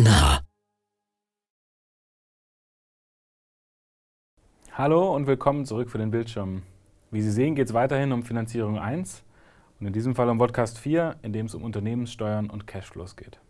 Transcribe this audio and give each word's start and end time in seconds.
nah. 0.00 0.40
Hallo 4.72 5.14
und 5.14 5.26
willkommen 5.26 5.66
zurück 5.66 5.90
für 5.90 5.98
den 5.98 6.10
Bildschirm. 6.10 6.62
Wie 7.10 7.20
Sie 7.20 7.30
sehen, 7.30 7.54
geht 7.54 7.66
es 7.66 7.74
weiterhin 7.74 8.12
um 8.12 8.22
Finanzierung 8.22 8.78
1 8.78 9.22
und 9.78 9.86
in 9.86 9.92
diesem 9.92 10.14
Fall 10.14 10.28
um 10.30 10.38
Podcast 10.38 10.78
4, 10.78 11.16
in 11.22 11.32
dem 11.32 11.46
es 11.46 11.54
um 11.54 11.64
Unternehmenssteuern 11.64 12.48
und 12.48 12.66
Cashflows 12.66 13.16
geht. 13.16 13.40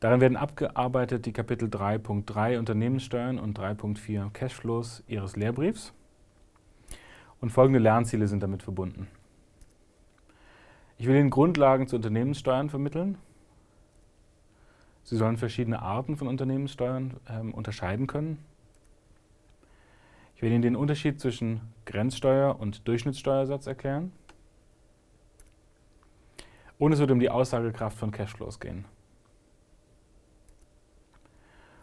Darin 0.00 0.20
werden 0.20 0.36
abgearbeitet 0.36 1.24
die 1.24 1.32
Kapitel 1.32 1.68
3.3 1.68 2.58
Unternehmenssteuern 2.58 3.38
und 3.38 3.58
3.4 3.58 4.30
Cashflows 4.32 5.02
Ihres 5.06 5.36
Lehrbriefs. 5.36 5.94
Und 7.40 7.50
folgende 7.50 7.78
Lernziele 7.78 8.26
sind 8.26 8.42
damit 8.42 8.62
verbunden. 8.62 9.08
Ich 10.98 11.06
will 11.06 11.16
Ihnen 11.16 11.30
Grundlagen 11.30 11.86
zu 11.86 11.96
Unternehmenssteuern 11.96 12.68
vermitteln. 12.68 13.16
Sie 15.04 15.16
sollen 15.16 15.36
verschiedene 15.36 15.82
Arten 15.82 16.16
von 16.16 16.28
Unternehmenssteuern 16.28 17.14
ähm, 17.28 17.52
unterscheiden 17.52 18.06
können. 18.06 18.38
Ich 20.36 20.42
will 20.42 20.52
Ihnen 20.52 20.62
den 20.62 20.76
Unterschied 20.76 21.20
zwischen 21.20 21.60
Grenzsteuer 21.84 22.58
und 22.58 22.86
Durchschnittssteuersatz 22.86 23.66
erklären. 23.66 24.12
Und 26.78 26.92
es 26.92 26.98
wird 26.98 27.10
um 27.10 27.20
die 27.20 27.30
Aussagekraft 27.30 27.96
von 27.96 28.10
Cashflows 28.10 28.58
gehen. 28.58 28.84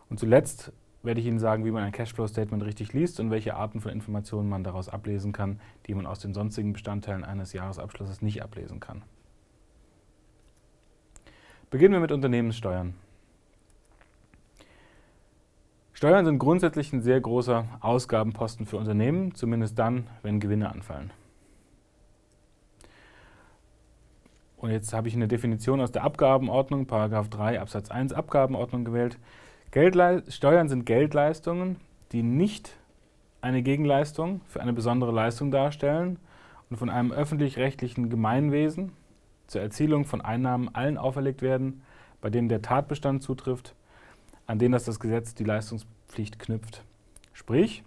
Und 0.10 0.20
zuletzt 0.20 0.74
werde 1.04 1.22
ich 1.22 1.28
Ihnen 1.28 1.40
sagen, 1.40 1.64
wie 1.64 1.72
man 1.72 1.84
ein 1.84 1.92
Cashflow-Statement 1.92 2.64
richtig 2.64 2.92
liest 2.94 3.20
und 3.20 3.32
welche 3.32 3.56
Arten 3.56 3.80
von 3.80 3.92
Informationen 3.92 4.50
man 4.50 4.64
daraus 4.64 4.90
ablesen 4.90 5.32
kann, 5.32 5.62
die 5.88 5.94
man 5.94 6.06
aus 6.06 6.20
den 6.20 6.34
sonstigen 6.34 6.74
Bestandteilen 6.74 7.24
eines 7.24 7.54
Jahresabschlusses 7.54 8.22
nicht 8.22 8.44
ablesen 8.44 8.80
kann. 8.80 9.04
Beginnen 11.70 11.94
wir 11.94 12.02
mit 12.02 12.12
Unternehmenssteuern. 12.12 12.96
Steuern 16.00 16.24
sind 16.24 16.40
grundsätzlich 16.40 16.94
ein 16.94 17.02
sehr 17.02 17.20
großer 17.20 17.66
Ausgabenposten 17.82 18.66
für 18.66 18.78
Unternehmen, 18.78 19.36
zumindest 19.36 19.78
dann, 19.78 20.08
wenn 20.22 20.40
Gewinne 20.40 20.72
anfallen. 20.72 21.12
Und 24.56 24.72
jetzt 24.72 24.94
habe 24.94 25.10
ich 25.10 25.14
eine 25.14 25.28
Definition 25.28 25.82
aus 25.82 25.92
der 25.92 26.06
Abgabenordnung, 26.06 26.86
Paragraph 26.86 27.28
3 27.28 27.60
Absatz 27.60 27.92
1 27.92 28.14
Abgabenordnung 28.14 28.86
gewählt. 28.86 29.18
Steuern 30.30 30.70
sind 30.70 30.86
Geldleistungen, 30.86 31.76
die 32.14 32.24
nicht 32.24 32.78
eine 33.42 33.62
Gegenleistung 33.62 34.40
für 34.48 34.62
eine 34.62 34.72
besondere 34.72 35.12
Leistung 35.12 35.52
darstellen 35.52 36.18
und 36.70 36.78
von 36.78 36.90
einem 36.90 37.12
öffentlich-rechtlichen 37.12 38.10
Gemeinwesen 38.10 38.94
zur 39.48 39.60
Erzielung 39.60 40.06
von 40.06 40.22
Einnahmen 40.22 40.74
allen 40.74 40.98
auferlegt 40.98 41.42
werden, 41.42 41.82
bei 42.22 42.30
denen 42.30 42.48
der 42.48 42.62
Tatbestand 42.62 43.22
zutrifft, 43.22 43.76
an 44.50 44.58
den 44.58 44.72
das, 44.72 44.84
das 44.84 45.00
Gesetz 45.00 45.36
die 45.36 45.44
Leistungspflicht 45.44 46.40
knüpft. 46.40 46.84
Sprich, 47.34 47.84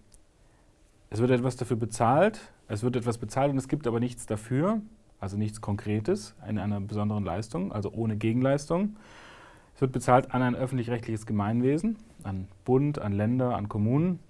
es 1.11 1.21
wird 1.21 1.33
etwas 1.33 1.57
dafür 1.57 1.77
bezahlt, 1.77 2.53
es 2.69 2.85
wird 2.85 2.95
etwas 2.95 3.19
bezahlt 3.19 3.51
und 3.51 3.59
es 3.59 3.67
gibt 3.67 3.89
aber 3.89 3.99
nichts 3.99 4.27
dafür, 4.27 4.81
also 5.19 5.37
nichts 5.37 5.61
Konkretes 5.61 6.37
in 6.49 6.61
einer 6.61 6.81
besonderen 6.81 7.25
Leistung, 7.25 7.73
also 7.73 7.93
ohne 7.93 8.17
Gegenleistung. 8.17 8.95
Es 9.75 9.81
wird 9.81 9.91
bezahlt 9.91 10.33
an 10.33 10.41
ein 10.41 10.55
öffentlich-rechtliches 10.55 11.27
Gemeinwesen, 11.27 11.99
an 12.23 12.47
Bund, 12.65 13.01
an 13.01 13.11
Länder, 13.11 13.57
an 13.57 13.69
Kommunen. 13.69 14.21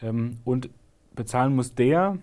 Ähm, 0.00 0.38
und 0.44 0.70
bezahlen 1.16 1.56
muss 1.56 1.74
der, 1.74 2.18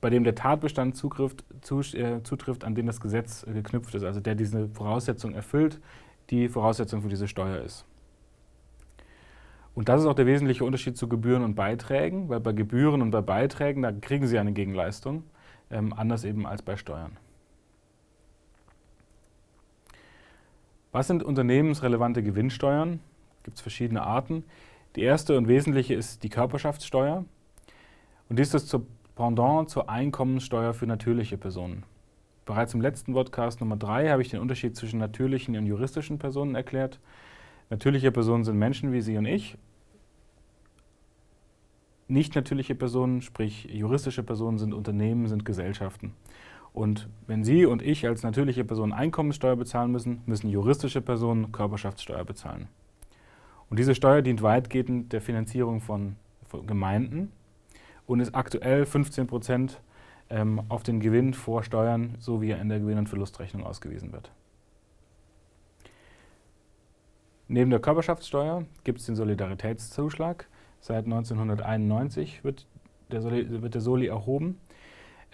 bei 0.00 0.08
dem 0.08 0.24
der 0.24 0.34
Tatbestand 0.34 0.96
zugrifft, 0.96 1.44
zu, 1.60 1.80
äh, 1.80 2.22
zutrifft, 2.22 2.64
an 2.64 2.74
den 2.74 2.86
das 2.86 3.02
Gesetz 3.02 3.46
äh, 3.46 3.52
geknüpft 3.52 3.94
ist, 3.94 4.04
also 4.04 4.20
der 4.20 4.34
diese 4.34 4.66
Voraussetzung 4.70 5.34
erfüllt, 5.34 5.78
die 6.30 6.48
Voraussetzung 6.48 7.02
für 7.02 7.10
diese 7.10 7.28
Steuer 7.28 7.58
ist. 7.62 7.84
Und 9.74 9.88
das 9.88 10.02
ist 10.02 10.06
auch 10.06 10.14
der 10.14 10.26
wesentliche 10.26 10.64
Unterschied 10.64 10.96
zu 10.96 11.08
Gebühren 11.08 11.42
und 11.42 11.54
Beiträgen, 11.54 12.28
weil 12.28 12.40
bei 12.40 12.52
Gebühren 12.52 13.00
und 13.00 13.10
bei 13.10 13.22
Beiträgen, 13.22 13.82
da 13.82 13.92
kriegen 13.92 14.26
Sie 14.26 14.38
eine 14.38 14.52
Gegenleistung, 14.52 15.24
ähm, 15.70 15.92
anders 15.94 16.24
eben 16.24 16.46
als 16.46 16.62
bei 16.62 16.76
Steuern. 16.76 17.16
Was 20.92 21.06
sind 21.06 21.22
unternehmensrelevante 21.22 22.22
Gewinnsteuern? 22.22 23.00
Gibt 23.44 23.56
es 23.56 23.62
verschiedene 23.62 24.02
Arten. 24.02 24.44
Die 24.94 25.02
erste 25.02 25.38
und 25.38 25.48
wesentliche 25.48 25.94
ist 25.94 26.22
die 26.22 26.28
Körperschaftssteuer. 26.28 27.24
Und 28.28 28.38
dies 28.38 28.52
ist 28.52 28.72
das 28.72 28.80
Pendant 29.14 29.70
zur 29.70 29.88
Einkommenssteuer 29.88 30.74
für 30.74 30.86
natürliche 30.86 31.38
Personen. 31.38 31.84
Bereits 32.44 32.74
im 32.74 32.82
letzten 32.82 33.14
Podcast 33.14 33.60
Nummer 33.60 33.76
3 33.76 34.10
habe 34.10 34.20
ich 34.20 34.28
den 34.28 34.40
Unterschied 34.40 34.76
zwischen 34.76 34.98
natürlichen 34.98 35.56
und 35.56 35.66
juristischen 35.66 36.18
Personen 36.18 36.54
erklärt. 36.54 36.98
Natürliche 37.72 38.12
Personen 38.12 38.44
sind 38.44 38.58
Menschen 38.58 38.92
wie 38.92 39.00
Sie 39.00 39.16
und 39.16 39.24
ich. 39.24 39.56
Nicht 42.06 42.34
natürliche 42.34 42.74
Personen, 42.74 43.22
sprich 43.22 43.64
juristische 43.64 44.22
Personen, 44.22 44.58
sind 44.58 44.74
Unternehmen, 44.74 45.26
sind 45.26 45.46
Gesellschaften. 45.46 46.12
Und 46.74 47.08
wenn 47.26 47.44
Sie 47.44 47.64
und 47.64 47.80
ich 47.80 48.06
als 48.06 48.24
natürliche 48.24 48.62
Personen 48.62 48.92
Einkommenssteuer 48.92 49.56
bezahlen 49.56 49.90
müssen, 49.90 50.20
müssen 50.26 50.50
juristische 50.50 51.00
Personen 51.00 51.50
Körperschaftssteuer 51.50 52.26
bezahlen. 52.26 52.68
Und 53.70 53.78
diese 53.78 53.94
Steuer 53.94 54.20
dient 54.20 54.42
weitgehend 54.42 55.14
der 55.14 55.22
Finanzierung 55.22 55.80
von, 55.80 56.16
von 56.46 56.66
Gemeinden 56.66 57.32
und 58.04 58.20
ist 58.20 58.34
aktuell 58.34 58.84
15 58.84 59.26
Prozent 59.26 59.80
ähm, 60.28 60.60
auf 60.68 60.82
den 60.82 61.00
Gewinn 61.00 61.32
vor 61.32 61.62
Steuern, 61.62 62.16
so 62.18 62.42
wie 62.42 62.50
er 62.50 62.60
in 62.60 62.68
der 62.68 62.80
Gewinn- 62.80 62.98
und 62.98 63.08
Verlustrechnung 63.08 63.64
ausgewiesen 63.64 64.12
wird. 64.12 64.30
Neben 67.52 67.68
der 67.68 67.80
Körperschaftssteuer 67.80 68.64
gibt 68.82 69.00
es 69.00 69.04
den 69.04 69.14
Solidaritätszuschlag. 69.14 70.48
Seit 70.80 71.04
1991 71.04 72.42
wird 72.44 72.66
der 73.10 73.20
Soli, 73.20 73.60
wird 73.60 73.74
der 73.74 73.82
Soli 73.82 74.06
erhoben. 74.06 74.58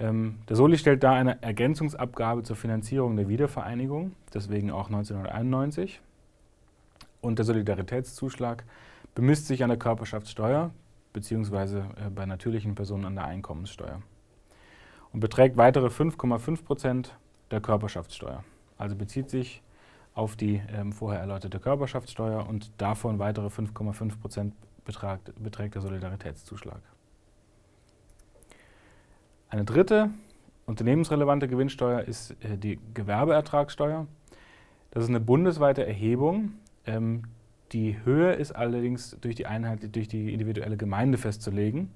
Ähm, 0.00 0.40
der 0.48 0.56
Soli 0.56 0.78
stellt 0.78 1.04
da 1.04 1.12
eine 1.12 1.40
Ergänzungsabgabe 1.44 2.42
zur 2.42 2.56
Finanzierung 2.56 3.14
der 3.14 3.28
Wiedervereinigung, 3.28 4.16
deswegen 4.34 4.72
auch 4.72 4.86
1991. 4.86 6.00
Und 7.20 7.38
der 7.38 7.44
Solidaritätszuschlag 7.44 8.64
bemisst 9.14 9.46
sich 9.46 9.62
an 9.62 9.68
der 9.68 9.78
Körperschaftssteuer 9.78 10.72
beziehungsweise 11.12 11.84
äh, 12.04 12.10
bei 12.10 12.26
natürlichen 12.26 12.74
Personen 12.74 13.04
an 13.04 13.14
der 13.14 13.26
Einkommenssteuer 13.26 14.02
und 15.12 15.20
beträgt 15.20 15.56
weitere 15.56 15.86
5,5 15.86 16.64
Prozent 16.64 17.16
der 17.52 17.60
Körperschaftssteuer. 17.60 18.42
Also 18.76 18.96
bezieht 18.96 19.30
sich 19.30 19.62
auf 20.18 20.34
die 20.34 20.60
ähm, 20.74 20.92
vorher 20.92 21.20
erläuterte 21.20 21.60
Körperschaftssteuer 21.60 22.46
und 22.48 22.72
davon 22.78 23.20
weitere 23.20 23.46
5,5 23.46 24.18
Prozent 24.20 24.54
beträgt 24.84 25.76
der 25.76 25.80
Solidaritätszuschlag. 25.80 26.80
Eine 29.48 29.64
dritte 29.64 30.10
unternehmensrelevante 30.66 31.46
Gewinnsteuer 31.46 32.00
ist 32.00 32.32
äh, 32.42 32.58
die 32.58 32.80
Gewerbeertragssteuer. 32.94 34.08
Das 34.90 35.04
ist 35.04 35.08
eine 35.08 35.20
bundesweite 35.20 35.86
Erhebung. 35.86 36.54
Ähm, 36.84 37.22
die 37.70 38.04
Höhe 38.04 38.32
ist 38.32 38.52
allerdings 38.52 39.16
durch 39.20 39.36
die 39.36 39.46
Einheit, 39.46 39.94
durch 39.94 40.08
die 40.08 40.32
individuelle 40.32 40.76
Gemeinde 40.76 41.16
festzulegen. 41.16 41.92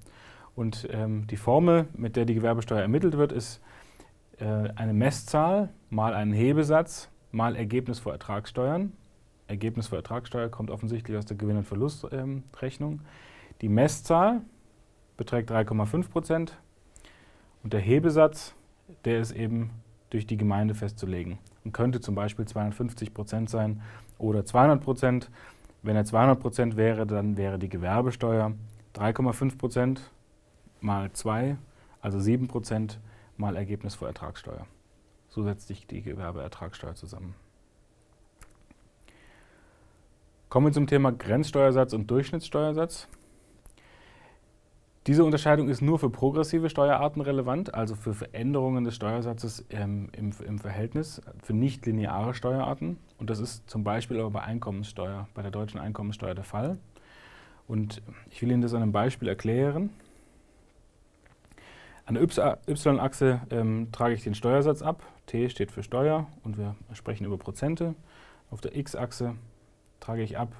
Und 0.55 0.87
ähm, 0.91 1.27
die 1.27 1.37
Formel, 1.37 1.87
mit 1.93 2.15
der 2.15 2.23
die 2.23 2.35
Gewerbesteuer 2.35 2.81
ermittelt 2.81 3.17
wird, 3.17 3.33
ist 3.33 3.59
äh, 4.39 4.45
eine 4.45 4.93
Messzahl 4.93 5.69
mal 5.89 6.13
einen 6.13 6.31
Hebesatz 6.31 7.09
mal 7.33 7.55
Ergebnis 7.55 7.99
vor 7.99 8.13
Ertragssteuern. 8.13 8.93
Ergebnis 9.47 9.87
vor 9.87 9.97
Ertragssteuer 9.97 10.49
kommt 10.49 10.69
offensichtlich 10.71 11.17
aus 11.17 11.25
der 11.25 11.35
Gewinn- 11.35 11.57
und 11.57 11.67
Verlustrechnung. 11.67 13.01
Die 13.61 13.69
Messzahl 13.69 14.41
beträgt 15.17 15.51
3,5 15.51 16.09
Prozent. 16.09 16.57
Und 17.63 17.73
der 17.73 17.81
Hebesatz, 17.81 18.53
der 19.05 19.19
ist 19.19 19.31
eben 19.31 19.71
durch 20.09 20.27
die 20.27 20.37
Gemeinde 20.37 20.75
festzulegen 20.75 21.39
und 21.63 21.73
könnte 21.73 21.99
zum 21.99 22.15
Beispiel 22.15 22.45
250 22.45 23.13
Prozent 23.13 23.49
sein 23.49 23.81
oder 24.17 24.45
200 24.45 24.81
Prozent. 24.81 25.29
Wenn 25.81 25.95
er 25.95 26.05
200 26.05 26.39
Prozent 26.39 26.77
wäre, 26.77 27.07
dann 27.07 27.35
wäre 27.35 27.57
die 27.57 27.69
Gewerbesteuer 27.69 28.53
3,5 28.95 29.57
Prozent 29.57 30.11
mal 30.81 31.11
2, 31.11 31.57
also 32.01 32.19
7 32.19 32.47
Prozent 32.47 32.99
mal 33.37 33.55
Ergebnis 33.55 33.95
vor 33.95 34.07
Ertragssteuer. 34.07 34.67
So 35.33 35.41
setzt 35.41 35.67
sich 35.67 35.87
die 35.87 36.03
Gewerbeertragssteuer 36.03 36.93
zusammen. 36.93 37.33
Kommen 40.47 40.67
wir 40.67 40.73
zum 40.73 40.85
Thema 40.85 41.11
Grenzsteuersatz 41.11 41.93
und 41.93 42.05
Durchschnittssteuersatz. 42.11 43.07
Diese 45.07 45.25
Unterscheidung 45.25 45.69
ist 45.69 45.81
nur 45.81 45.97
für 45.97 46.11
progressive 46.11 46.69
Steuerarten 46.69 47.19
relevant, 47.23 47.73
also 47.73 47.95
für 47.95 48.13
Veränderungen 48.13 48.83
des 48.83 48.93
Steuersatzes 48.93 49.65
ähm, 49.71 50.09
im, 50.15 50.33
im, 50.45 50.59
Verhältnis, 50.59 51.19
für 51.41 51.53
nicht-lineare 51.53 52.35
Steuerarten. 52.35 52.97
Und 53.17 53.31
das 53.31 53.39
ist 53.39 53.67
zum 53.67 53.83
Beispiel 53.83 54.19
aber 54.19 54.29
bei 54.29 54.41
Einkommenssteuer, 54.41 55.27
bei 55.33 55.41
der 55.41 55.49
deutschen 55.49 55.79
Einkommenssteuer 55.79 56.35
der 56.35 56.43
Fall. 56.43 56.77
Und 57.67 58.03
ich 58.29 58.39
will 58.43 58.51
Ihnen 58.51 58.61
das 58.61 58.75
an 58.75 58.83
einem 58.83 58.91
Beispiel 58.91 59.29
erklären. 59.29 59.89
An 62.05 62.15
der 62.15 62.23
Y-Achse 62.23 63.41
ähm, 63.49 63.89
trage 63.91 64.13
ich 64.13 64.23
den 64.23 64.35
Steuersatz 64.35 64.81
ab. 64.81 65.03
T 65.25 65.49
steht 65.49 65.71
für 65.71 65.83
Steuer 65.83 66.27
und 66.43 66.57
wir 66.57 66.75
sprechen 66.93 67.25
über 67.25 67.37
Prozente. 67.37 67.95
Auf 68.51 68.61
der 68.61 68.75
x-Achse 68.75 69.35
trage 69.99 70.23
ich 70.23 70.37
ab 70.37 70.53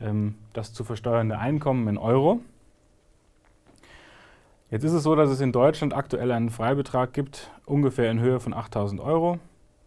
ähm, 0.00 0.36
das 0.52 0.72
zu 0.72 0.84
versteuernde 0.84 1.38
Einkommen 1.38 1.88
in 1.88 1.98
Euro. 1.98 2.40
Jetzt 4.70 4.84
ist 4.84 4.92
es 4.92 5.02
so, 5.02 5.14
dass 5.14 5.30
es 5.30 5.40
in 5.40 5.52
Deutschland 5.52 5.94
aktuell 5.94 6.32
einen 6.32 6.50
Freibetrag 6.50 7.12
gibt, 7.12 7.50
ungefähr 7.64 8.10
in 8.10 8.20
Höhe 8.20 8.40
von 8.40 8.54
8000 8.54 9.00
Euro. 9.00 9.38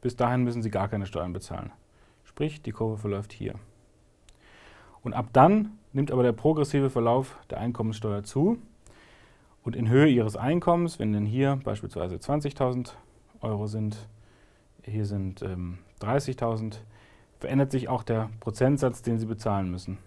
Bis 0.02 0.16
dahin 0.16 0.44
müssen 0.44 0.62
Sie 0.62 0.70
gar 0.70 0.88
keine 0.88 1.06
Steuern 1.06 1.34
bezahlen. 1.34 1.72
Sprich, 2.24 2.62
die 2.62 2.72
Kurve 2.72 2.98
verläuft 2.98 3.34
hier. 3.34 3.56
Und 5.04 5.14
ab 5.14 5.28
dann 5.34 5.78
nimmt 5.94 6.12
aber 6.12 6.24
der 6.24 6.32
progressive 6.32 6.90
Verlauf 6.90 7.38
der 7.50 7.60
Einkommenssteuer 7.60 8.24
zu. 8.24 8.60
Und 9.68 9.76
in 9.76 9.90
Höhe 9.90 10.08
Ihres 10.08 10.38
Einkommens, 10.38 10.98
wenn 10.98 11.12
denn 11.12 11.26
hier 11.26 11.60
beispielsweise 11.62 12.16
20.000 12.16 12.94
Euro 13.42 13.68
sind, 13.68 14.08
hier 14.82 15.06
sind 15.06 15.42
ähm, 15.42 15.80
30.000, 16.00 16.78
verändert 17.38 17.72
sich 17.72 17.90
auch 17.90 18.04
der 18.04 18.30
Prozentsatz, 18.40 19.02
den 19.02 19.20
Sie 19.20 19.26
bezahlen 19.26 19.70
müssen. 19.70 19.98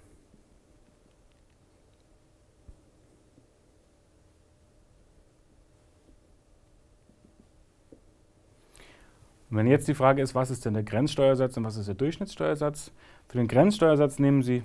Und 9.51 9.59
wenn 9.59 9.67
jetzt 9.67 9.89
die 9.89 9.95
Frage 9.95 10.23
ist, 10.23 10.35
was 10.35 10.51
ist 10.51 10.65
denn 10.65 10.73
der 10.73 10.85
Grenzsteuersatz 10.85 11.59
und 11.59 11.65
was 11.65 11.77
ist 11.77 11.87
der 11.87 11.97
Durchschnittssteuersatz? 11.97 12.93
Für 13.29 13.37
den 13.37 13.47
Grenzsteuersatz 13.47 14.19
nehmen 14.19 14.41
Sie 14.41 14.63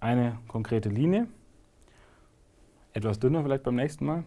eine 0.00 0.38
konkrete 0.48 0.88
Linie, 0.88 1.28
etwas 2.92 3.18
dünner 3.18 3.42
vielleicht 3.42 3.62
beim 3.62 3.76
nächsten 3.76 4.06
Mal. 4.06 4.24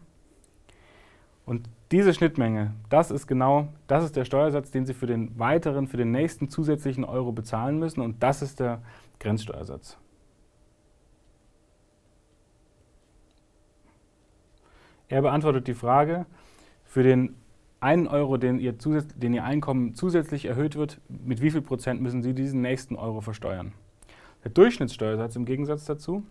Und 1.45 1.69
diese 1.91 2.13
Schnittmenge, 2.13 2.73
das 2.89 3.11
ist 3.11 3.27
genau, 3.27 3.67
das 3.87 4.05
ist 4.05 4.15
der 4.15 4.25
Steuersatz, 4.25 4.71
den 4.71 4.85
Sie 4.85 4.93
für 4.93 5.07
den 5.07 5.37
weiteren, 5.37 5.87
für 5.87 5.97
den 5.97 6.11
nächsten 6.11 6.49
zusätzlichen 6.49 7.03
Euro 7.03 7.31
bezahlen 7.31 7.79
müssen 7.79 8.01
und 8.01 8.23
das 8.23 8.41
ist 8.41 8.59
der 8.59 8.81
Grenzsteuersatz. 9.19 9.97
Er 15.09 15.21
beantwortet 15.21 15.67
die 15.67 15.73
Frage, 15.73 16.25
für 16.85 17.03
den 17.03 17.35
einen 17.81 18.07
Euro, 18.07 18.37
den 18.37 18.59
ihr, 18.59 18.73
den 18.73 19.33
ihr 19.33 19.43
Einkommen 19.43 19.93
zusätzlich 19.93 20.45
erhöht 20.45 20.75
wird, 20.75 21.01
mit 21.09 21.41
wie 21.41 21.51
viel 21.51 21.61
Prozent 21.61 22.01
müssen 22.01 22.23
Sie 22.23 22.33
diesen 22.33 22.61
nächsten 22.61 22.95
Euro 22.95 23.19
versteuern? 23.19 23.73
Der 24.43 24.51
Durchschnittssteuersatz 24.51 25.35
im 25.35 25.45
Gegensatz 25.45 25.85
dazu 25.85 26.23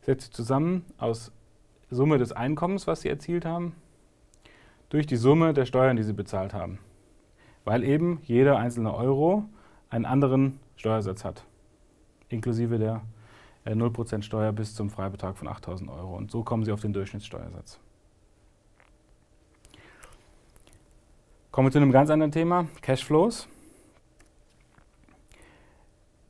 setzt 0.00 0.26
sich 0.26 0.32
zusammen 0.32 0.84
aus 0.96 1.30
Summe 1.90 2.18
des 2.18 2.32
Einkommens, 2.32 2.86
was 2.86 3.00
Sie 3.00 3.08
erzielt 3.08 3.44
haben, 3.44 3.74
durch 4.90 5.06
die 5.06 5.16
Summe 5.16 5.54
der 5.54 5.66
Steuern, 5.66 5.96
die 5.96 6.02
Sie 6.02 6.12
bezahlt 6.12 6.54
haben. 6.54 6.78
Weil 7.64 7.84
eben 7.84 8.20
jeder 8.22 8.58
einzelne 8.58 8.94
Euro 8.94 9.44
einen 9.90 10.04
anderen 10.04 10.60
Steuersatz 10.76 11.24
hat, 11.24 11.44
inklusive 12.28 12.78
der 12.78 13.02
0% 13.66 14.18
äh, 14.18 14.22
Steuer 14.22 14.52
bis 14.52 14.74
zum 14.74 14.90
Freibetrag 14.90 15.36
von 15.36 15.48
8.000 15.48 15.88
Euro. 15.88 16.16
Und 16.16 16.30
so 16.30 16.42
kommen 16.42 16.64
Sie 16.64 16.72
auf 16.72 16.80
den 16.80 16.92
Durchschnittssteuersatz. 16.92 17.78
Kommen 21.50 21.68
wir 21.68 21.72
zu 21.72 21.78
einem 21.78 21.92
ganz 21.92 22.10
anderen 22.10 22.32
Thema, 22.32 22.68
Cashflows. 22.82 23.48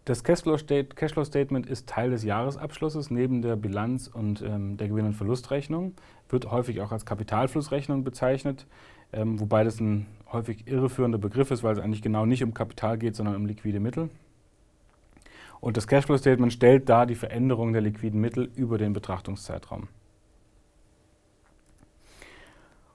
Das 0.08 0.25
Cashflow-Statement 0.25 1.66
ist 1.66 1.87
Teil 1.87 2.08
des 2.08 2.25
Jahresabschlusses 2.25 3.10
neben 3.10 3.43
der 3.43 3.56
Bilanz 3.56 4.08
und 4.08 4.40
ähm, 4.40 4.78
der 4.78 4.88
Gewinn- 4.88 5.05
und 5.05 5.12
Verlustrechnung, 5.12 5.93
wird 6.31 6.50
häufig 6.50 6.81
auch 6.81 6.93
als 6.93 7.05
Kapitalflussrechnung 7.05 8.05
bezeichnet, 8.05 8.66
ähm, 9.12 9.38
wobei 9.38 9.64
das 9.64 9.81
ein 9.81 10.06
häufig 10.32 10.66
irreführender 10.66 11.19
Begriff 11.19 11.50
ist, 11.50 11.62
weil 11.62 11.75
es 11.75 11.78
eigentlich 11.78 12.00
genau 12.00 12.25
nicht 12.25 12.43
um 12.43 12.55
Kapital 12.55 12.96
geht, 12.96 13.16
sondern 13.16 13.37
um 13.37 13.44
liquide 13.44 13.81
Mittel. 13.81 14.08
Und 15.60 15.76
das 15.76 15.87
Cashflow-Statement 15.87 16.54
stellt 16.54 16.88
da 16.88 17.04
die 17.04 17.14
Veränderung 17.14 17.75
der 17.75 17.82
liquiden 17.82 18.19
Mittel 18.19 18.50
über 18.56 18.78
den 18.78 18.94
Betrachtungszeitraum. 18.94 19.88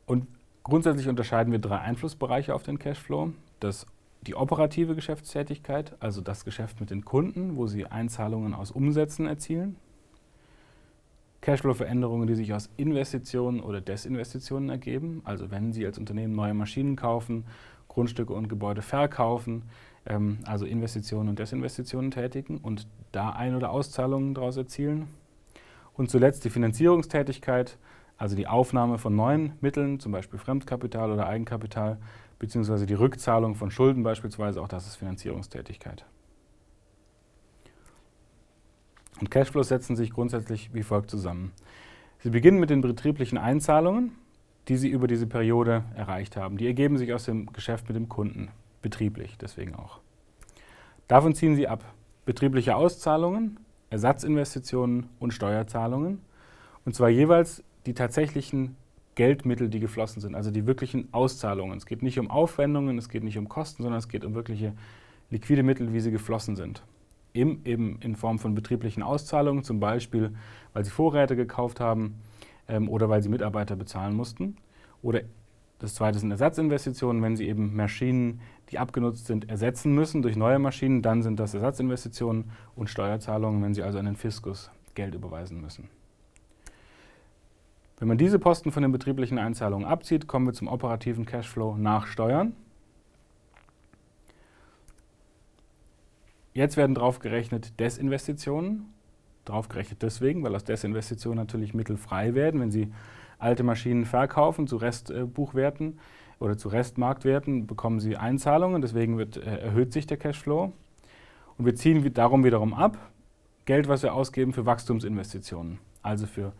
Und 0.07 0.25
Grundsätzlich 0.63 1.09
unterscheiden 1.09 1.51
wir 1.51 1.59
drei 1.59 1.79
Einflussbereiche 1.79 2.55
auf 2.55 2.63
den 2.63 2.79
Cashflow. 2.79 3.33
Das, 3.59 3.85
die 4.27 4.35
operative 4.35 4.95
Geschäftstätigkeit, 4.95 5.95
also 5.99 6.21
das 6.21 6.45
Geschäft 6.45 6.79
mit 6.79 6.89
den 6.89 7.05
Kunden, 7.05 7.55
wo 7.57 7.67
sie 7.67 7.85
Einzahlungen 7.85 8.53
aus 8.53 8.71
Umsätzen 8.71 9.27
erzielen. 9.27 9.75
Cashflow-Veränderungen, 11.41 12.25
die 12.25 12.35
sich 12.35 12.53
aus 12.53 12.69
Investitionen 12.77 13.59
oder 13.59 13.81
Desinvestitionen 13.81 14.69
ergeben, 14.69 15.21
also 15.25 15.51
wenn 15.51 15.73
Sie 15.73 15.85
als 15.85 15.97
Unternehmen 15.97 16.33
neue 16.33 16.53
Maschinen 16.53 16.95
kaufen, 16.95 17.43
Grundstücke 17.89 18.33
und 18.33 18.47
Gebäude 18.47 18.81
verkaufen, 18.81 19.63
ähm, 20.05 20.39
also 20.45 20.65
Investitionen 20.65 21.29
und 21.29 21.39
Desinvestitionen 21.39 22.11
tätigen 22.11 22.59
und 22.59 22.87
da 23.11 23.31
Ein- 23.31 23.55
oder 23.55 23.71
Auszahlungen 23.71 24.33
daraus 24.33 24.55
erzielen. 24.55 25.09
Und 25.93 26.09
zuletzt 26.09 26.45
die 26.45 26.49
Finanzierungstätigkeit, 26.49 27.77
also 28.17 28.35
die 28.35 28.47
Aufnahme 28.47 28.97
von 28.97 29.15
neuen 29.15 29.53
Mitteln, 29.61 29.99
zum 29.99 30.11
Beispiel 30.11 30.39
Fremdkapital 30.39 31.11
oder 31.11 31.27
Eigenkapital, 31.27 31.97
beziehungsweise 32.39 32.85
die 32.85 32.93
Rückzahlung 32.93 33.55
von 33.55 33.71
Schulden 33.71 34.03
beispielsweise, 34.03 34.61
auch 34.61 34.67
das 34.67 34.87
ist 34.87 34.95
Finanzierungstätigkeit. 34.95 36.05
Und 39.19 39.31
Cashflows 39.31 39.69
setzen 39.69 39.95
sich 39.95 40.11
grundsätzlich 40.11 40.73
wie 40.73 40.83
folgt 40.83 41.09
zusammen. 41.09 41.53
Sie 42.19 42.29
beginnen 42.29 42.59
mit 42.59 42.69
den 42.69 42.81
betrieblichen 42.81 43.37
Einzahlungen, 43.37 44.11
die 44.67 44.77
Sie 44.77 44.89
über 44.89 45.07
diese 45.07 45.27
Periode 45.27 45.83
erreicht 45.95 46.37
haben. 46.37 46.57
Die 46.57 46.67
ergeben 46.67 46.97
sich 46.97 47.13
aus 47.13 47.25
dem 47.25 47.51
Geschäft 47.51 47.87
mit 47.87 47.95
dem 47.95 48.09
Kunden, 48.09 48.49
betrieblich 48.81 49.37
deswegen 49.37 49.75
auch. 49.75 49.99
Davon 51.07 51.35
ziehen 51.35 51.55
Sie 51.55 51.67
ab 51.67 51.83
betriebliche 52.25 52.75
Auszahlungen, 52.75 53.59
Ersatzinvestitionen 53.89 55.09
und 55.19 55.33
Steuerzahlungen, 55.33 56.21
und 56.85 56.95
zwar 56.95 57.09
jeweils 57.09 57.63
die 57.85 57.93
tatsächlichen 57.93 58.75
Geldmittel, 59.15 59.69
die 59.69 59.79
geflossen 59.79 60.21
sind, 60.21 60.35
also 60.35 60.51
die 60.51 60.65
wirklichen 60.65 61.13
Auszahlungen. 61.13 61.77
Es 61.77 61.85
geht 61.85 62.01
nicht 62.01 62.19
um 62.19 62.31
Aufwendungen, 62.31 62.97
es 62.97 63.09
geht 63.09 63.23
nicht 63.23 63.37
um 63.37 63.47
Kosten, 63.47 63.83
sondern 63.83 63.99
es 63.99 64.07
geht 64.07 64.25
um 64.25 64.33
wirkliche 64.33 64.73
liquide 65.29 65.63
Mittel, 65.63 65.93
wie 65.93 65.99
sie 65.99 66.11
geflossen 66.11 66.55
sind. 66.55 66.83
Im, 67.33 67.61
eben 67.65 67.99
in 68.01 68.15
Form 68.15 68.39
von 68.39 68.53
betrieblichen 68.55 69.03
Auszahlungen, 69.03 69.63
zum 69.63 69.79
Beispiel, 69.79 70.35
weil 70.73 70.85
sie 70.85 70.91
Vorräte 70.91 71.35
gekauft 71.35 71.79
haben 71.79 72.19
ähm, 72.67 72.89
oder 72.89 73.09
weil 73.09 73.23
sie 73.23 73.29
Mitarbeiter 73.29 73.75
bezahlen 73.75 74.15
mussten. 74.15 74.57
Oder 75.01 75.21
das 75.79 75.95
zweite 75.95 76.19
sind 76.19 76.31
Ersatzinvestitionen, 76.31 77.21
wenn 77.21 77.35
sie 77.35 77.47
eben 77.47 77.75
Maschinen, 77.75 78.39
die 78.71 78.79
abgenutzt 78.79 79.25
sind, 79.25 79.49
ersetzen 79.49 79.93
müssen 79.93 80.21
durch 80.21 80.35
neue 80.35 80.59
Maschinen, 80.59 81.01
dann 81.01 81.21
sind 81.23 81.39
das 81.39 81.53
Ersatzinvestitionen 81.53 82.51
und 82.75 82.89
Steuerzahlungen, 82.89 83.61
wenn 83.61 83.73
sie 83.73 83.83
also 83.83 83.99
an 83.99 84.05
den 84.05 84.15
Fiskus 84.15 84.71
Geld 84.95 85.15
überweisen 85.15 85.59
müssen. 85.59 85.89
Wenn 88.03 88.09
man 88.09 88.17
diese 88.17 88.37
Posten 88.37 88.73
von 88.73 88.83
den 88.83 88.91
betrieblichen 88.91 89.37
Einzahlungen 89.37 89.87
abzieht, 89.87 90.27
kommen 90.27 90.45
wir 90.45 90.51
zum 90.51 90.67
operativen 90.67 91.25
Cashflow 91.25 91.77
nach 91.77 92.05
Steuern. 92.05 92.51
Jetzt 96.53 96.75
werden 96.75 96.95
draufgerechnet 96.95 97.79
Desinvestitionen. 97.79 98.93
Draufgerechnet 99.45 100.01
deswegen, 100.01 100.43
weil 100.43 100.53
aus 100.53 100.65
Desinvestitionen 100.65 101.37
natürlich 101.37 101.73
Mittel 101.73 101.95
frei 101.95 102.35
werden. 102.35 102.59
Wenn 102.59 102.71
Sie 102.71 102.91
alte 103.39 103.63
Maschinen 103.63 104.03
verkaufen 104.03 104.67
zu 104.67 104.75
Restbuchwerten 104.75 105.97
oder 106.39 106.57
zu 106.57 106.67
Restmarktwerten, 106.67 107.67
bekommen 107.67 108.01
Sie 108.01 108.17
Einzahlungen. 108.17 108.81
Deswegen 108.81 109.17
wird, 109.17 109.37
äh, 109.37 109.59
erhöht 109.59 109.93
sich 109.93 110.07
der 110.07 110.17
Cashflow. 110.17 110.73
Und 111.57 111.65
wir 111.65 111.75
ziehen 111.75 112.13
darum 112.13 112.43
wiederum 112.43 112.73
ab 112.73 112.97
Geld, 113.63 113.87
was 113.87 114.03
wir 114.03 114.13
ausgeben 114.13 114.51
für 114.51 114.65
Wachstumsinvestitionen, 114.65 115.79
also 116.01 116.27
für 116.27 116.51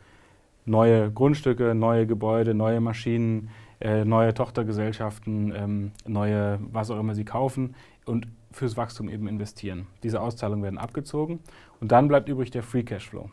neue 0.66 1.12
Grundstücke, 1.12 1.76
neue 1.76 2.08
Gebäude, 2.08 2.54
neue 2.54 2.80
Maschinen, 2.80 3.50
äh, 3.80 4.06
neue 4.06 4.34
Tochtergesellschaften, 4.34 5.54
ähm, 5.56 5.92
neue, 6.08 6.60
was 6.72 6.90
auch 6.90 7.00
immer 7.00 7.16
sie 7.16 7.26
kaufen 7.26 7.76
und 8.06 8.28
fürs 8.52 8.78
Wachstum 8.78 9.10
eben 9.10 9.28
investieren. 9.28 9.88
Diese 10.04 10.22
Auszahlungen 10.22 10.64
werden 10.64 10.78
abgezogen 10.78 11.40
und 11.82 11.92
dann 11.92 12.08
bleibt 12.08 12.30
übrig 12.30 12.52
der 12.52 12.64
Free 12.64 12.84
Cashflow. 12.84 13.30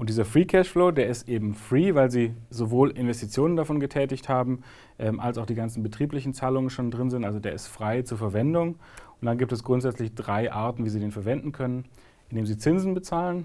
Und 0.00 0.08
dieser 0.08 0.24
Free 0.24 0.46
Cashflow, 0.46 0.92
der 0.92 1.08
ist 1.08 1.28
eben 1.28 1.52
free, 1.52 1.94
weil 1.94 2.10
Sie 2.10 2.32
sowohl 2.48 2.90
Investitionen 2.92 3.56
davon 3.56 3.80
getätigt 3.80 4.30
haben, 4.30 4.62
ähm, 4.98 5.20
als 5.20 5.36
auch 5.36 5.44
die 5.44 5.54
ganzen 5.54 5.82
betrieblichen 5.82 6.32
Zahlungen 6.32 6.70
schon 6.70 6.90
drin 6.90 7.10
sind. 7.10 7.26
Also 7.26 7.38
der 7.38 7.52
ist 7.52 7.66
frei 7.66 8.00
zur 8.00 8.16
Verwendung. 8.16 8.76
Und 9.20 9.26
dann 9.26 9.36
gibt 9.36 9.52
es 9.52 9.62
grundsätzlich 9.62 10.14
drei 10.14 10.50
Arten, 10.50 10.86
wie 10.86 10.88
Sie 10.88 11.00
den 11.00 11.10
verwenden 11.10 11.52
können. 11.52 11.84
Indem 12.30 12.46
Sie 12.46 12.56
Zinsen 12.56 12.94
bezahlen, 12.94 13.44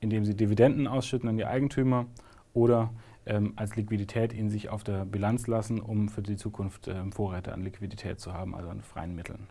indem 0.00 0.24
sie 0.24 0.34
Dividenden 0.34 0.86
ausschütten 0.86 1.28
an 1.28 1.36
die 1.36 1.44
Eigentümer 1.44 2.06
oder 2.54 2.90
ähm, 3.26 3.52
als 3.56 3.76
Liquidität 3.76 4.32
in 4.32 4.50
sich 4.50 4.68
auf 4.68 4.84
der 4.84 5.04
Bilanz 5.04 5.46
lassen, 5.46 5.80
um 5.80 6.08
für 6.08 6.22
die 6.22 6.36
Zukunft 6.36 6.88
ähm, 6.88 7.12
Vorräte 7.12 7.52
an 7.52 7.62
Liquidität 7.62 8.20
zu 8.20 8.32
haben, 8.32 8.54
also 8.54 8.68
an 8.68 8.82
freien 8.82 9.14
Mitteln. 9.14 9.48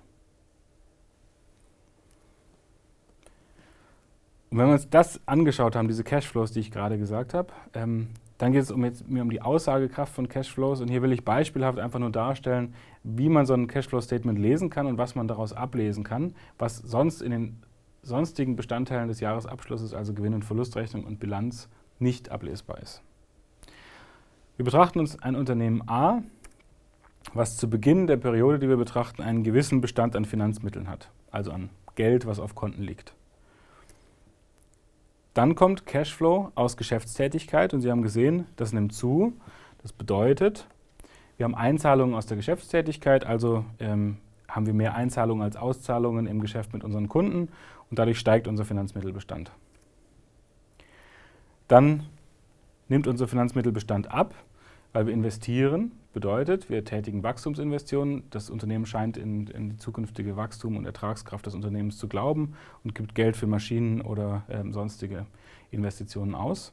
Und 4.50 4.60
wenn 4.60 4.68
wir 4.68 4.74
uns 4.74 4.90
das 4.90 5.20
angeschaut 5.26 5.76
haben, 5.76 5.88
diese 5.88 6.04
Cashflows, 6.04 6.52
die 6.54 6.62
ich 6.62 6.72
gerade 6.72 6.98
gesagt 6.98 7.34
habe, 7.34 7.52
ähm, 7.74 8.08
dann 8.38 8.52
geht 8.52 8.64
es 8.64 8.72
um 8.72 8.84
jetzt, 8.84 9.08
mir 9.10 9.22
um 9.22 9.30
die 9.30 9.42
Aussagekraft 9.42 10.14
von 10.14 10.28
Cashflows 10.28 10.82
und 10.82 10.90
hier 10.90 11.02
will 11.02 11.12
ich 11.12 11.24
beispielhaft 11.24 11.80
einfach 11.80 12.00
nur 12.00 12.12
darstellen, 12.12 12.74
wie 13.04 13.30
man 13.30 13.46
so 13.46 13.54
ein 13.54 13.68
Cashflow-Statement 13.68 14.38
lesen 14.38 14.70
kann 14.70 14.88
und 14.88 14.98
was 14.98 15.16
man 15.16 15.28
daraus 15.28 15.54
ablesen 15.54 16.04
kann, 16.04 16.36
was 16.58 16.78
sonst 16.78 17.22
in 17.22 17.32
den 17.32 17.64
sonstigen 18.06 18.56
Bestandteilen 18.56 19.08
des 19.08 19.20
Jahresabschlusses, 19.20 19.94
also 19.94 20.14
Gewinn- 20.14 20.34
und 20.34 20.46
Verlustrechnung 20.46 21.04
und 21.04 21.20
Bilanz, 21.20 21.68
nicht 22.00 22.30
ablesbar 22.30 22.82
ist. 22.82 23.02
Wir 24.58 24.64
betrachten 24.64 25.00
uns 25.00 25.22
ein 25.22 25.36
Unternehmen 25.36 25.88
A, 25.88 26.22
was 27.34 27.58
zu 27.58 27.70
Beginn 27.70 28.08
der 28.08 28.18
Periode, 28.18 28.60
die 28.60 28.70
wir 28.70 28.78
betrachten, 28.78 29.22
einen 29.22 29.44
gewissen 29.44 29.82
Bestand 29.82 30.16
an 30.16 30.26
Finanzmitteln 30.26 30.88
hat, 30.88 31.10
also 31.32 31.52
an 31.52 31.70
Geld, 31.96 32.26
was 32.26 32.40
auf 32.40 32.56
Konten 32.56 32.84
liegt. 32.84 33.14
Dann 35.34 35.56
kommt 35.56 35.86
Cashflow 35.86 36.52
aus 36.56 36.78
Geschäftstätigkeit 36.78 37.74
und 37.74 37.82
Sie 37.82 37.92
haben 37.92 38.02
gesehen, 38.02 38.46
das 38.56 38.72
nimmt 38.72 38.94
zu. 38.94 39.34
Das 39.82 39.92
bedeutet, 39.92 40.68
wir 41.38 41.44
haben 41.44 41.56
Einzahlungen 41.56 42.16
aus 42.16 42.26
der 42.26 42.38
Geschäftstätigkeit, 42.38 43.26
also 43.26 43.66
ähm, 43.80 44.18
haben 44.48 44.66
wir 44.66 44.74
mehr 44.74 44.96
Einzahlungen 44.96 45.44
als 45.44 45.58
Auszahlungen 45.58 46.28
im 46.28 46.40
Geschäft 46.40 46.72
mit 46.72 46.84
unseren 46.84 47.10
Kunden 47.10 47.50
und 47.90 48.00
dadurch 48.00 48.20
steigt 48.20 48.48
unser 48.48 48.66
Finanzmittelbestand. 48.66 49.52
Dann 51.68 52.04
nimmt 52.88 53.08
unser 53.08 53.28
Finanzmittelbestand 53.28 54.12
ab, 54.12 54.36
weil 54.94 55.08
wir 55.08 55.14
investieren. 55.14 55.92
Bedeutet, 56.14 56.70
wir 56.70 56.86
tätigen 56.86 57.24
Wachstumsinvestitionen. 57.24 58.24
Das 58.30 58.50
Unternehmen 58.50 58.86
scheint 58.86 59.18
in, 59.18 59.48
in 59.48 59.72
die 59.72 59.78
zukünftige 59.78 60.38
Wachstum 60.38 60.78
und 60.78 60.86
Ertragskraft 60.86 61.46
des 61.46 61.56
Unternehmens 61.56 61.98
zu 61.98 62.08
glauben 62.08 62.54
und 62.84 62.96
gibt 62.96 63.16
Geld 63.16 63.36
für 63.36 63.48
Maschinen 63.48 64.02
oder 64.02 64.44
ähm, 64.50 64.72
sonstige 64.72 65.26
Investitionen 65.72 66.34
aus. 66.34 66.72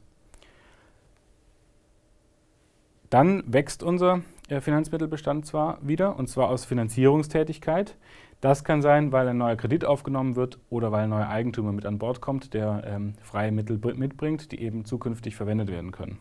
Dann 3.09 3.43
wächst 3.45 3.83
unser 3.83 4.21
äh, 4.47 4.61
Finanzmittelbestand 4.61 5.45
zwar 5.45 5.77
wieder, 5.85 6.17
und 6.17 6.29
zwar 6.29 6.49
aus 6.49 6.63
Finanzierungstätigkeit. 6.63 7.95
Das 8.43 8.65
kann 8.65 8.81
sein, 8.81 9.13
weil 9.13 9.29
ein 9.29 9.37
neuer 9.37 9.55
Kredit 9.55 9.85
aufgenommen 9.85 10.35
wird 10.35 10.59
oder 10.69 10.91
weil 10.91 11.05
ein 11.05 11.09
neuer 11.09 11.29
Eigentümer 11.29 11.71
mit 11.71 11.85
an 11.85 11.97
Bord 11.97 12.19
kommt, 12.19 12.53
der 12.53 12.83
ähm, 12.85 13.13
freie 13.21 13.53
Mittel 13.53 13.79
mitbringt, 13.95 14.51
die 14.51 14.59
eben 14.59 14.83
zukünftig 14.83 15.37
verwendet 15.37 15.71
werden 15.71 15.93
können. 15.93 16.19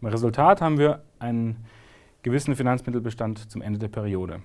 Im 0.00 0.06
Resultat 0.06 0.60
haben 0.60 0.78
wir 0.78 1.02
einen 1.18 1.64
gewissen 2.22 2.54
Finanzmittelbestand 2.54 3.50
zum 3.50 3.62
Ende 3.62 3.80
der 3.80 3.88
Periode. 3.88 4.42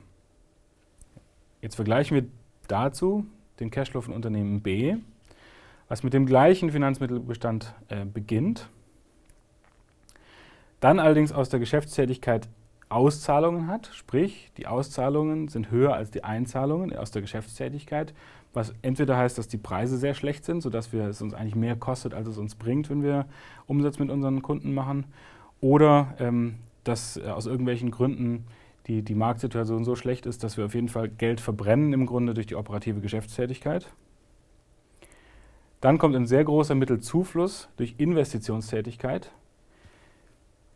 Jetzt 1.62 1.76
vergleichen 1.76 2.16
wir 2.16 2.26
dazu 2.68 3.28
den 3.60 3.70
Cashflow 3.70 4.02
von 4.02 4.16
Unternehmen 4.16 4.62
B, 4.62 4.96
was 5.90 6.02
mit 6.02 6.16
dem 6.16 6.26
gleichen 6.26 6.72
Finanzmittelbestand 6.72 7.76
äh, 7.90 8.04
beginnt, 8.04 8.68
dann 10.80 11.00
allerdings 11.00 11.32
aus 11.32 11.50
der 11.50 11.60
Geschäftstätigkeit 11.60 12.50
Auszahlungen 12.90 13.68
hat, 13.68 13.90
sprich 13.94 14.52
die 14.58 14.68
Auszahlungen 14.68 15.48
sind 15.48 15.72
höher 15.72 15.94
als 15.94 16.12
die 16.12 16.24
Einzahlungen 16.24 16.96
aus 16.96 17.12
der 17.12 17.22
Geschäftstätigkeit, 17.22 18.14
was 18.54 18.74
entweder 18.82 19.18
heißt, 19.18 19.38
dass 19.38 19.48
die 19.48 19.58
Preise 19.58 19.98
sehr 19.98 20.14
schlecht 20.14 20.46
sind, 20.46 20.62
sodass 20.62 20.94
wir, 20.94 21.08
es 21.08 21.22
uns 21.22 21.34
eigentlich 21.34 21.56
mehr 21.56 21.76
kostet, 21.76 22.14
als 22.14 22.28
es 22.28 22.38
uns 22.38 22.56
bringt, 22.56 22.90
wenn 22.90 23.02
wir 23.02 23.26
Umsatz 23.66 23.98
mit 24.00 24.10
unseren 24.10 24.42
Kunden 24.42 24.74
machen, 24.74 25.06
oder 25.60 26.14
ähm, 26.20 26.56
dass 26.84 27.18
äh, 27.18 27.24
aus 27.30 27.46
irgendwelchen 27.46 27.90
Gründen 27.90 28.46
die, 28.88 29.02
die 29.02 29.16
Marktsituation 29.16 29.86
so 29.86 29.96
schlecht 29.96 30.26
ist, 30.26 30.44
dass 30.44 30.58
wir 30.58 30.66
auf 30.66 30.76
jeden 30.76 30.90
Fall 30.90 31.10
Geld 31.10 31.40
verbrennen 31.40 31.94
im 31.94 32.06
Grunde 32.06 32.34
durch 32.34 32.48
die 32.48 32.56
operative 32.56 33.00
Geschäftstätigkeit. 33.00 33.90
Dann 35.80 35.98
kommt 35.98 36.16
ein 36.16 36.28
sehr 36.28 36.44
großer 36.44 36.76
Mittelzufluss 36.76 37.70
durch 37.78 37.96
Investitionstätigkeit. 37.98 39.32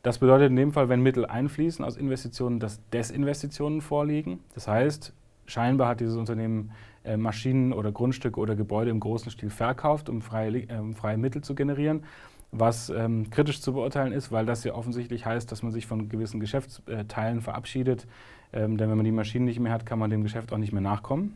Das 0.07 0.19
bedeutet 0.19 0.51
in 0.51 0.55
dem 0.55 0.71
Fall, 0.71 0.87
wenn 0.87 1.01
Mittel 1.01 1.25
einfließen 1.25 1.83
aus 1.83 1.97
Investitionen, 1.97 2.61
dass 2.61 2.79
Desinvestitionen 2.91 3.81
vorliegen. 3.81 4.39
Das 4.53 4.65
heißt, 4.65 5.13
scheinbar 5.47 5.89
hat 5.89 5.99
dieses 5.99 6.15
Unternehmen 6.15 6.71
äh, 7.03 7.17
Maschinen 7.17 7.73
oder 7.73 7.91
Grundstücke 7.91 8.39
oder 8.39 8.55
Gebäude 8.55 8.89
im 8.89 9.01
großen 9.01 9.29
Stil 9.31 9.49
verkauft, 9.49 10.07
um 10.07 10.21
freie, 10.21 10.59
äh, 10.59 10.93
freie 10.93 11.17
Mittel 11.17 11.43
zu 11.43 11.55
generieren 11.55 12.05
was 12.53 12.89
ähm, 12.89 13.29
kritisch 13.29 13.59
zu 13.59 13.73
beurteilen 13.73 14.13
ist, 14.13 14.31
weil 14.31 14.45
das 14.45 14.63
ja 14.63 14.73
offensichtlich 14.73 15.25
heißt, 15.25 15.51
dass 15.51 15.63
man 15.63 15.73
sich 15.73 15.85
von 15.85 16.07
gewissen 16.07 16.39
Geschäftsteilen 16.39 17.41
verabschiedet. 17.41 18.07
Ähm, 18.53 18.77
denn 18.77 18.89
wenn 18.89 18.95
man 18.95 19.03
die 19.03 19.11
Maschinen 19.11 19.43
nicht 19.43 19.59
mehr 19.59 19.73
hat, 19.73 19.85
kann 19.85 19.99
man 19.99 20.09
dem 20.09 20.23
Geschäft 20.23 20.53
auch 20.53 20.57
nicht 20.57 20.71
mehr 20.71 20.81
nachkommen. 20.81 21.35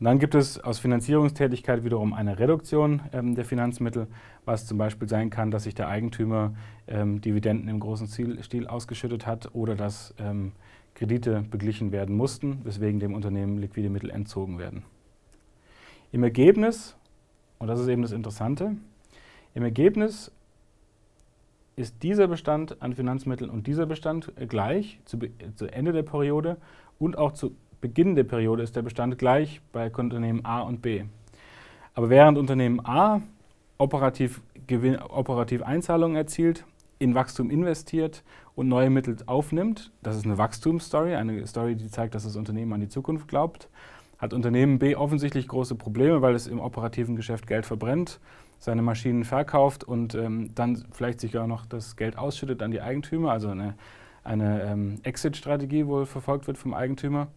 Und 0.00 0.04
dann 0.04 0.18
gibt 0.20 0.36
es 0.36 0.60
aus 0.60 0.78
Finanzierungstätigkeit 0.78 1.82
wiederum 1.82 2.12
eine 2.12 2.38
Reduktion 2.38 3.02
ähm, 3.12 3.34
der 3.34 3.44
Finanzmittel, 3.44 4.06
was 4.44 4.66
zum 4.66 4.78
Beispiel 4.78 5.08
sein 5.08 5.28
kann, 5.28 5.50
dass 5.50 5.64
sich 5.64 5.74
der 5.74 5.88
Eigentümer 5.88 6.54
ähm, 6.86 7.20
Dividenden 7.20 7.68
im 7.68 7.80
großen 7.80 8.06
Stil, 8.06 8.66
ausgeschüttet 8.68 9.26
hat 9.26 9.54
oder 9.54 9.74
dass 9.74 10.14
ähm, 10.18 10.52
Kredite 10.94 11.44
beglichen 11.50 11.90
werden 11.90 12.16
mussten, 12.16 12.64
weswegen 12.64 13.00
dem 13.00 13.14
Unternehmen 13.14 13.58
liquide 13.58 13.90
Mittel 13.90 14.10
entzogen 14.10 14.58
werden. 14.58 14.84
Im 16.12 16.22
Ergebnis, 16.22 16.96
und 17.58 17.66
das 17.66 17.80
ist 17.80 17.88
eben 17.88 18.02
das 18.02 18.12
Interessante, 18.12 18.76
im 19.54 19.62
Ergebnis 19.64 20.30
ist 21.74 22.02
dieser 22.02 22.28
Bestand 22.28 22.82
an 22.82 22.94
Finanzmitteln 22.94 23.50
und 23.50 23.66
dieser 23.66 23.86
Bestand 23.86 24.32
gleich 24.48 25.00
zu, 25.04 25.18
zu, 25.54 25.66
Ende 25.66 25.92
der 25.92 26.02
Periode 26.02 26.56
und 26.98 27.18
auch 27.18 27.32
zu 27.32 27.54
Beginn 27.80 28.14
der 28.14 28.24
Periode 28.24 28.62
ist 28.62 28.76
der 28.76 28.82
Bestand 28.82 29.18
gleich 29.18 29.60
bei 29.72 29.90
Unternehmen 29.90 30.44
A 30.44 30.60
und 30.60 30.82
B. 30.82 31.04
Aber 31.94 32.10
während 32.10 32.38
Unternehmen 32.38 32.84
A 32.84 33.22
operativ, 33.78 34.40
Gewinn, 34.66 34.98
operativ 34.98 35.62
Einzahlungen 35.62 36.16
erzielt, 36.16 36.64
in 36.98 37.14
Wachstum 37.14 37.50
investiert 37.50 38.24
und 38.56 38.68
neue 38.68 38.90
Mittel 38.90 39.16
aufnimmt, 39.26 39.92
das 40.02 40.16
ist 40.16 40.24
eine 40.24 40.38
Wachstumsstory, 40.38 41.14
eine 41.14 41.46
Story, 41.46 41.76
die 41.76 41.88
zeigt, 41.88 42.14
dass 42.14 42.24
das 42.24 42.36
Unternehmen 42.36 42.72
an 42.72 42.80
die 42.80 42.88
Zukunft 42.88 43.28
glaubt, 43.28 43.68
hat 44.18 44.34
Unternehmen 44.34 44.80
B 44.80 44.96
offensichtlich 44.96 45.46
große 45.46 45.76
Probleme, 45.76 46.22
weil 46.22 46.34
es 46.34 46.48
im 46.48 46.58
operativen 46.58 47.14
Geschäft 47.14 47.46
Geld 47.46 47.66
verbrennt 47.66 48.18
seine 48.58 48.82
Maschinen 48.82 49.24
verkauft 49.24 49.84
und 49.84 50.14
ähm, 50.14 50.50
dann 50.54 50.84
vielleicht 50.92 51.20
sich 51.20 51.38
auch 51.38 51.46
noch 51.46 51.66
das 51.66 51.96
Geld 51.96 52.18
ausschüttet 52.18 52.62
an 52.62 52.70
die 52.70 52.80
Eigentümer, 52.80 53.30
also 53.30 53.48
eine, 53.48 53.74
eine 54.24 54.62
ähm, 54.62 55.00
Exit-Strategie 55.04 55.86
wohl 55.86 56.06
verfolgt 56.06 56.46
wird 56.46 56.58
vom 56.58 56.74
Eigentümer. 56.74 57.28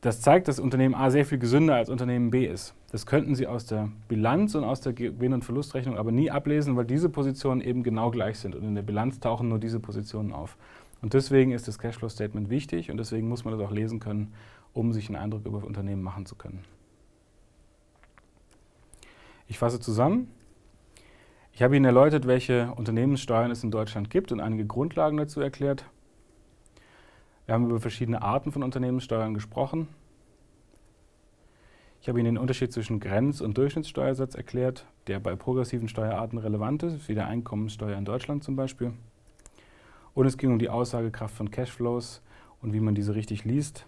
Das 0.00 0.20
zeigt, 0.20 0.46
dass 0.46 0.60
Unternehmen 0.60 0.94
A 0.94 1.10
sehr 1.10 1.26
viel 1.26 1.38
gesünder 1.38 1.74
als 1.74 1.90
Unternehmen 1.90 2.30
B 2.30 2.46
ist. 2.46 2.74
Das 2.92 3.04
könnten 3.04 3.34
Sie 3.34 3.48
aus 3.48 3.66
der 3.66 3.90
Bilanz 4.06 4.54
und 4.54 4.62
aus 4.62 4.80
der 4.80 4.92
Gewinn- 4.92 5.32
und 5.32 5.44
Verlustrechnung 5.44 5.98
aber 5.98 6.12
nie 6.12 6.30
ablesen, 6.30 6.76
weil 6.76 6.84
diese 6.84 7.08
Positionen 7.08 7.60
eben 7.60 7.82
genau 7.82 8.10
gleich 8.10 8.38
sind 8.38 8.54
und 8.54 8.62
in 8.62 8.76
der 8.76 8.82
Bilanz 8.82 9.18
tauchen 9.18 9.48
nur 9.48 9.58
diese 9.58 9.80
Positionen 9.80 10.32
auf. 10.32 10.56
Und 11.02 11.14
deswegen 11.14 11.50
ist 11.50 11.66
das 11.66 11.78
Cashflow-Statement 11.78 12.48
wichtig 12.48 12.90
und 12.90 12.96
deswegen 12.96 13.28
muss 13.28 13.44
man 13.44 13.58
das 13.58 13.66
auch 13.66 13.72
lesen 13.72 13.98
können, 13.98 14.32
um 14.72 14.92
sich 14.92 15.08
einen 15.08 15.16
Eindruck 15.16 15.44
über 15.46 15.64
Unternehmen 15.64 16.02
machen 16.02 16.26
zu 16.26 16.36
können. 16.36 16.64
Ich 19.48 19.58
fasse 19.58 19.80
zusammen. 19.80 20.30
Ich 21.52 21.62
habe 21.62 21.74
Ihnen 21.74 21.86
erläutert, 21.86 22.26
welche 22.28 22.72
Unternehmenssteuern 22.76 23.50
es 23.50 23.64
in 23.64 23.72
Deutschland 23.72 24.10
gibt 24.10 24.30
und 24.30 24.38
einige 24.38 24.64
Grundlagen 24.64 25.16
dazu 25.16 25.40
erklärt. 25.40 25.84
Wir 27.48 27.54
haben 27.54 27.64
über 27.64 27.80
verschiedene 27.80 28.20
Arten 28.20 28.52
von 28.52 28.62
Unternehmenssteuern 28.62 29.32
gesprochen. 29.32 29.88
Ich 32.02 32.08
habe 32.10 32.20
Ihnen 32.20 32.34
den 32.34 32.38
Unterschied 32.38 32.74
zwischen 32.74 33.00
Grenz- 33.00 33.40
und 33.40 33.56
Durchschnittssteuersatz 33.56 34.34
erklärt, 34.34 34.84
der 35.06 35.18
bei 35.18 35.34
progressiven 35.34 35.88
Steuerarten 35.88 36.38
relevant 36.38 36.82
ist, 36.82 37.08
wie 37.08 37.14
der 37.14 37.26
Einkommenssteuer 37.26 37.96
in 37.96 38.04
Deutschland 38.04 38.44
zum 38.44 38.54
Beispiel. 38.54 38.92
Und 40.12 40.26
es 40.26 40.36
ging 40.36 40.52
um 40.52 40.58
die 40.58 40.68
Aussagekraft 40.68 41.34
von 41.34 41.50
Cashflows 41.50 42.20
und 42.60 42.74
wie 42.74 42.80
man 42.80 42.94
diese 42.94 43.14
richtig 43.14 43.46
liest 43.46 43.86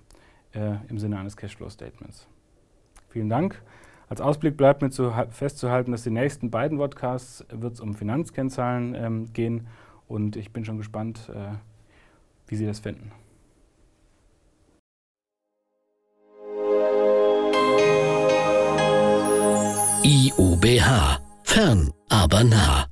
äh, 0.53 0.77
im 0.89 0.99
Sinne 0.99 1.19
eines 1.19 1.37
Cashflow-Statements. 1.37 2.29
Vielen 3.11 3.29
Dank. 3.29 3.61
Als 4.09 4.23
Ausblick 4.23 4.57
bleibt 4.57 4.81
mir 4.81 4.89
zu, 4.89 5.13
festzuhalten, 5.29 5.93
dass 5.93 6.03
die 6.03 6.09
nächsten 6.09 6.51
beiden 6.51 6.79
Podcasts 6.79 7.45
wird 7.51 7.75
es 7.75 7.81
um 7.81 7.95
Finanzkennzahlen 7.95 8.95
ähm, 8.95 9.33
gehen 9.35 9.67
und 10.09 10.37
ich 10.37 10.51
bin 10.51 10.65
schon 10.65 10.79
gespannt, 10.79 11.31
äh, 11.35 11.59
wie 12.47 12.57
Sie 12.57 12.65
das 12.65 12.81
finden. 12.81 13.13
IUBH. 20.41 21.19
Fern, 21.45 21.93
aber 22.09 22.45
nah. 22.45 22.90